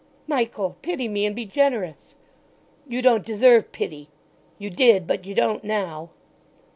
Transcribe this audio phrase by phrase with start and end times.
[0.25, 2.15] "Michael—pity me, and be generous!"
[2.87, 4.09] "You don't deserve pity!
[4.57, 6.09] You did; but you don't now."